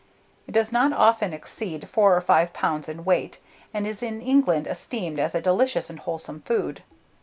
[0.47, 3.39] It does not often exceed four or five pounds in weight,
[3.71, 6.81] and is in England esteemed as a delicious and wholesome food.